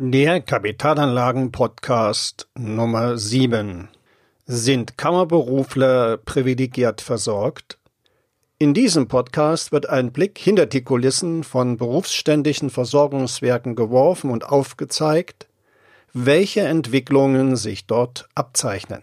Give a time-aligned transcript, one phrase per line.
[0.00, 3.88] Der Kapitalanlagen-Podcast Nummer 7.
[4.46, 7.78] Sind Kammerberufler privilegiert versorgt?
[8.58, 15.48] In diesem Podcast wird ein Blick hinter die Kulissen von berufsständischen Versorgungswerken geworfen und aufgezeigt,
[16.12, 19.02] welche Entwicklungen sich dort abzeichnen.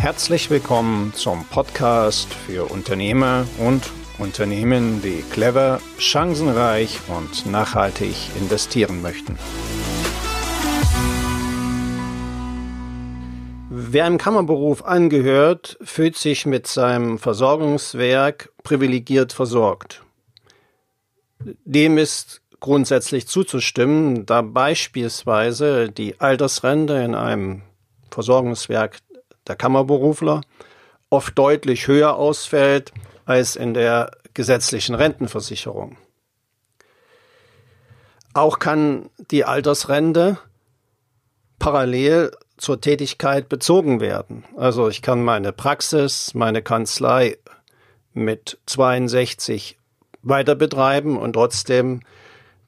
[0.00, 3.90] Herzlich willkommen zum Podcast für Unternehmer und
[4.20, 9.38] Unternehmen, die clever, chancenreich und nachhaltig investieren möchten.
[13.70, 20.02] Wer im Kammerberuf angehört, fühlt sich mit seinem Versorgungswerk privilegiert versorgt.
[21.64, 27.62] Dem ist grundsätzlich zuzustimmen, da beispielsweise die Altersrente in einem
[28.10, 28.98] Versorgungswerk
[29.46, 30.42] der Kammerberufler
[31.08, 32.92] oft deutlich höher ausfällt
[33.30, 35.96] als in der gesetzlichen Rentenversicherung.
[38.34, 40.38] Auch kann die Altersrente
[41.60, 44.44] parallel zur Tätigkeit bezogen werden.
[44.56, 47.38] Also ich kann meine Praxis, meine Kanzlei
[48.12, 49.78] mit 62
[50.22, 52.00] weiter betreiben und trotzdem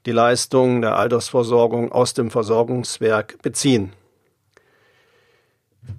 [0.05, 3.91] die Leistungen der Altersversorgung aus dem Versorgungswerk beziehen.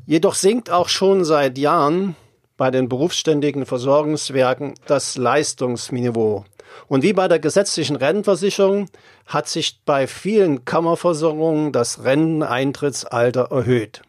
[0.06, 2.16] Jedoch sinkt auch schon seit Jahren
[2.56, 6.44] bei den berufsständigen Versorgungswerken das Leistungsniveau.
[6.88, 8.88] Und wie bei der gesetzlichen Rentenversicherung
[9.26, 14.02] hat sich bei vielen Kammerversorgungen das Renteneintrittsalter erhöht.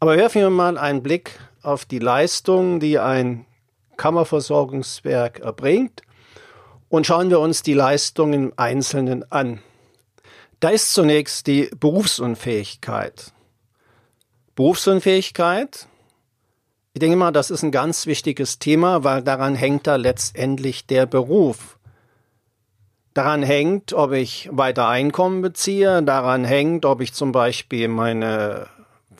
[0.00, 3.46] Aber werfen wir mal einen Blick auf die Leistung, die ein
[3.96, 6.02] Kammerversorgungswerk erbringt
[6.88, 9.60] und schauen wir uns die Leistung im Einzelnen an.
[10.60, 13.32] Da ist zunächst die Berufsunfähigkeit.
[14.54, 15.87] Berufsunfähigkeit
[16.94, 21.06] ich denke mal, das ist ein ganz wichtiges Thema, weil daran hängt da letztendlich der
[21.06, 21.78] Beruf.
[23.14, 28.68] Daran hängt, ob ich weiter Einkommen beziehe, daran hängt, ob ich zum Beispiel meine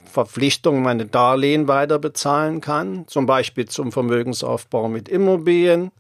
[0.05, 5.91] Verpflichtungen, meine Darlehen weiter bezahlen kann, zum Beispiel zum Vermögensaufbau mit Immobilien,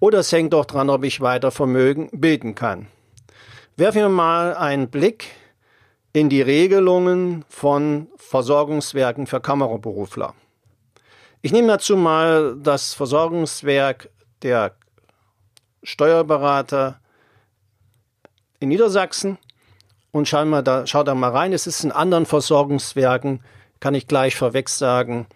[0.00, 2.86] oder es hängt auch daran, ob ich weiter Vermögen bilden kann.
[3.76, 5.26] Werfen wir mal einen Blick
[6.12, 10.34] in die Regelungen von Versorgungswerken für Kammerberufler.
[11.40, 14.10] Ich nehme dazu mal das Versorgungswerk
[14.42, 14.74] der
[15.84, 16.98] Steuerberater
[18.58, 19.38] in Niedersachsen
[20.10, 21.52] und schau, mal da, schau da mal rein.
[21.52, 23.44] Es ist in anderen Versorgungswerken,
[23.78, 25.28] kann ich gleich vorweg sagen,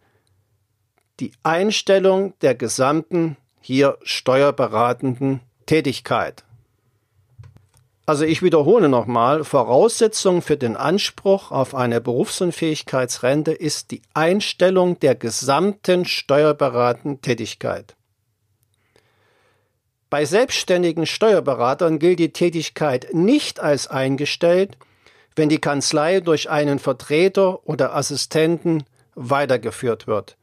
[1.21, 6.45] die Einstellung der gesamten hier steuerberatenden Tätigkeit.
[8.07, 15.15] Also ich wiederhole nochmal, Voraussetzung für den Anspruch auf eine Berufsunfähigkeitsrente ist die Einstellung der
[15.15, 17.97] gesamten steuerberatenden Tätigkeit.
[20.15, 24.79] Bei selbstständigen Steuerberatern gilt die Tätigkeit nicht als eingestellt,
[25.35, 28.85] wenn die Kanzlei durch einen Vertreter oder Assistenten
[29.17, 30.37] weitergeführt wird.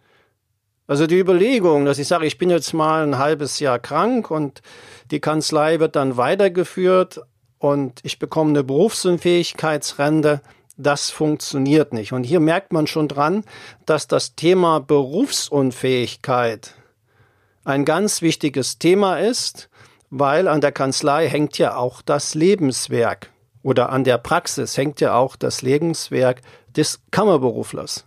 [0.88, 4.62] Also die Überlegung, dass ich sage, ich bin jetzt mal ein halbes Jahr krank und
[5.10, 7.22] die Kanzlei wird dann weitergeführt
[7.58, 10.42] und ich bekomme eine Berufsunfähigkeitsrente,
[10.76, 12.12] das funktioniert nicht.
[12.12, 13.46] Und hier merkt man schon dran,
[13.86, 16.76] dass das Thema Berufsunfähigkeit
[17.64, 19.70] ein ganz wichtiges Thema ist,
[20.10, 23.32] weil an der Kanzlei hängt ja auch das Lebenswerk
[23.64, 26.42] oder an der Praxis hängt ja auch das Lebenswerk
[26.76, 28.06] des Kammerberuflers.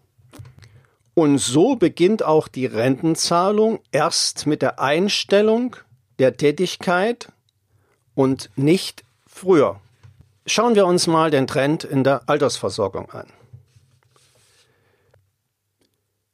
[1.14, 5.76] Und so beginnt auch die Rentenzahlung erst mit der Einstellung
[6.18, 7.32] der Tätigkeit
[8.14, 9.80] und nicht früher.
[10.46, 13.28] Schauen wir uns mal den Trend in der Altersversorgung an.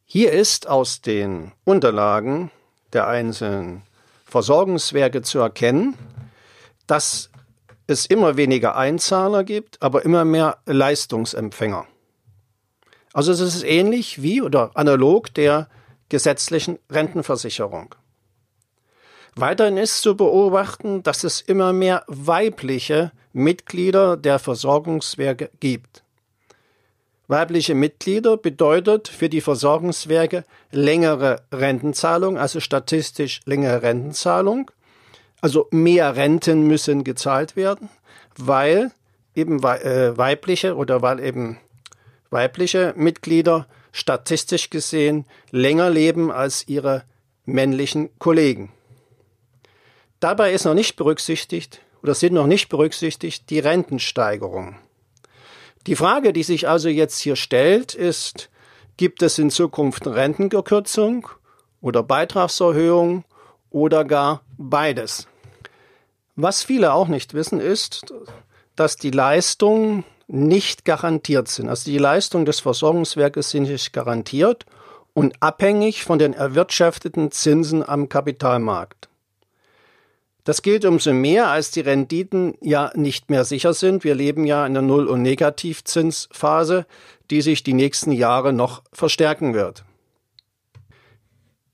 [0.05, 2.51] Hier ist aus den Unterlagen
[2.93, 3.83] der einzelnen
[4.27, 5.97] Versorgungswerke zu erkennen,
[6.87, 7.31] dass
[7.87, 11.87] es immer weniger Einzahler gibt, aber immer mehr Leistungsempfänger.
[13.13, 15.69] Also es ist ähnlich wie oder analog der
[16.09, 17.95] gesetzlichen Rentenversicherung.
[19.35, 26.03] Weiterhin ist zu beobachten, dass es immer mehr weibliche Mitglieder der Versorgungswerke gibt.
[27.31, 34.73] Weibliche Mitglieder bedeutet für die Versorgungswerke längere Rentenzahlung, also statistisch längere Rentenzahlung.
[35.41, 37.89] Also mehr Renten müssen gezahlt werden,
[38.37, 38.91] weil
[39.37, 41.59] eben äh, weibliche oder weil eben
[42.31, 47.05] weibliche Mitglieder statistisch gesehen länger leben als ihre
[47.45, 48.73] männlichen Kollegen.
[50.19, 54.81] Dabei ist noch nicht berücksichtigt oder sind noch nicht berücksichtigt die Rentensteigerung.
[55.87, 58.51] Die Frage, die sich also jetzt hier stellt, ist,
[58.97, 61.29] gibt es in Zukunft Rentenkürzung
[61.81, 63.25] oder Beitragserhöhung
[63.71, 65.27] oder gar beides?
[66.37, 68.15] Was viele auch nicht wissen, ist,
[68.77, 71.69] dass die Leistungen nicht garantiert sind.
[71.69, 74.65] Also die Leistungen des Versorgungswerkes sind nicht garantiert
[75.13, 79.10] und abhängig von den erwirtschafteten Zinsen am Kapitalmarkt.
[80.45, 84.05] Das gilt umso mehr, als die Renditen ja nicht mehr sicher sind.
[84.05, 86.87] Wir leben ja in einer Null- und Negativzinsphase,
[87.31, 89.85] die sich die nächsten Jahre noch verstärken wird.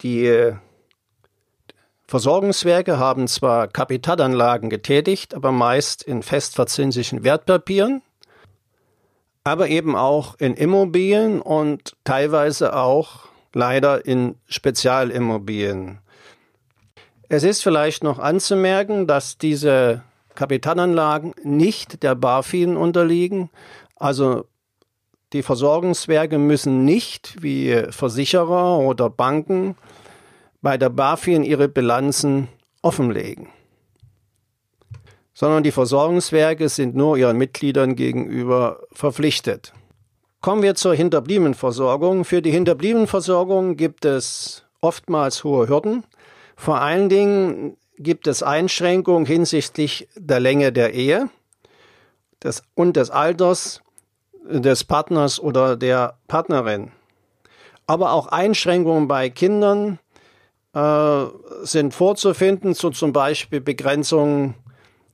[0.02, 0.52] Die
[2.06, 8.02] Versorgungswerke haben zwar Kapitalanlagen getätigt, aber meist in festverzinslichen Wertpapieren,
[9.42, 16.00] aber eben auch in Immobilien und teilweise auch leider in Spezialimmobilien.
[17.28, 20.02] Es ist vielleicht noch anzumerken, dass diese
[20.34, 23.50] Kapitalanlagen nicht der BaFin unterliegen.
[23.96, 24.44] Also
[25.32, 29.76] die Versorgungswerke müssen nicht wie Versicherer oder Banken
[30.62, 32.48] bei der BaFin ihre Bilanzen
[32.82, 33.48] offenlegen,
[35.34, 39.72] sondern die Versorgungswerke sind nur ihren Mitgliedern gegenüber verpflichtet.
[40.40, 42.24] Kommen wir zur Hinterbliebenenversorgung.
[42.24, 46.04] Für die Hinterbliebenenversorgung gibt es oftmals hohe Hürden.
[46.56, 51.28] Vor allen Dingen gibt es Einschränkungen hinsichtlich der Länge der Ehe
[52.42, 53.82] des, und des Alters
[54.48, 56.92] des Partners oder der Partnerin.
[57.86, 59.98] Aber auch Einschränkungen bei Kindern
[60.72, 61.24] äh,
[61.62, 64.54] sind vorzufinden, so zum Beispiel Begrenzung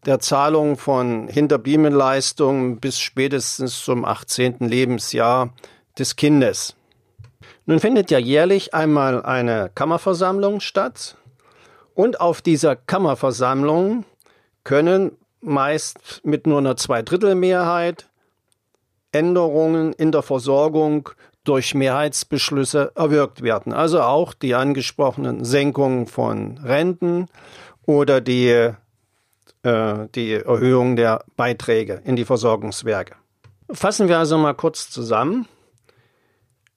[0.06, 4.56] der Zahlung von Hinterbliebenleistungen bis spätestens zum 18.
[4.60, 5.52] Lebensjahr
[5.98, 6.74] des Kindes.
[7.66, 11.16] Nun findet ja jährlich einmal eine Kammerversammlung statt
[11.94, 14.04] und auf dieser Kammerversammlung
[14.64, 18.08] können meist mit nur einer Zweidrittelmehrheit
[19.12, 21.10] Änderungen in der Versorgung
[21.44, 23.72] durch Mehrheitsbeschlüsse erwirkt werden.
[23.72, 27.26] Also auch die angesprochenen Senkungen von Renten
[27.84, 28.70] oder die,
[29.62, 33.16] äh, die Erhöhung der Beiträge in die Versorgungswerke.
[33.70, 35.46] Fassen wir also mal kurz zusammen.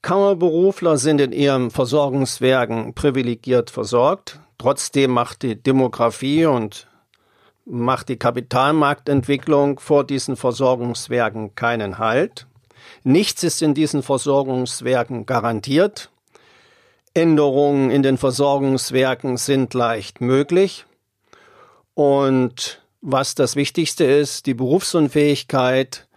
[0.01, 4.39] Kammerberufler sind in ihren Versorgungswerken privilegiert versorgt.
[4.57, 6.87] Trotzdem macht die Demografie und
[7.65, 12.47] macht die Kapitalmarktentwicklung vor diesen Versorgungswerken keinen Halt.
[13.03, 16.11] Nichts ist in diesen Versorgungswerken garantiert.
[17.13, 20.85] Änderungen in den Versorgungswerken sind leicht möglich.
[21.93, 26.07] Und was das Wichtigste ist, die Berufsunfähigkeit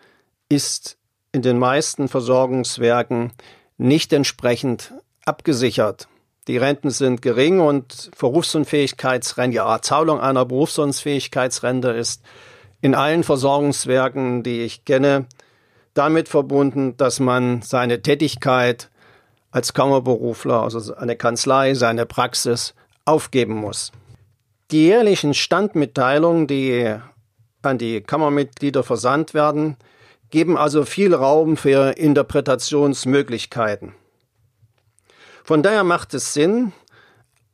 [0.48, 0.98] ist
[1.32, 3.32] in den meisten Versorgungswerken
[3.76, 4.92] nicht entsprechend
[5.24, 6.08] abgesichert.
[6.48, 12.22] Die Renten sind gering und Berufsunfähigkeitsrente, ja, Zahlung einer Berufsunfähigkeitsrente ist
[12.80, 15.26] in allen Versorgungswerken, die ich kenne,
[15.92, 18.88] damit verbunden, dass man seine Tätigkeit
[19.50, 22.74] als Kammerberufler, also eine Kanzlei, seine Praxis
[23.04, 23.92] aufgeben muss.
[24.70, 26.94] Die jährlichen Standmitteilungen, die
[27.60, 29.76] an die Kammermitglieder versandt werden,
[30.30, 33.92] geben also viel Raum für Interpretationsmöglichkeiten.
[35.48, 36.74] Von daher macht es Sinn,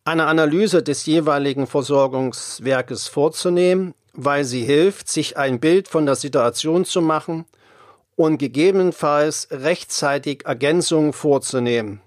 [0.03, 6.85] eine Analyse des jeweiligen Versorgungswerkes vorzunehmen, weil sie hilft, sich ein Bild von der Situation
[6.85, 7.45] zu machen
[8.17, 12.01] und gegebenenfalls rechtzeitig Ergänzungen vorzunehmen,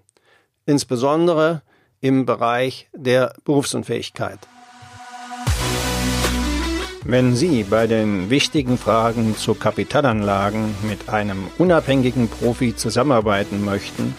[0.66, 1.62] insbesondere
[2.02, 4.40] im Bereich der Berufsunfähigkeit.
[7.06, 14.14] Wenn Sie bei den wichtigen Fragen zu Kapitalanlagen mit einem unabhängigen Profi zusammenarbeiten möchten,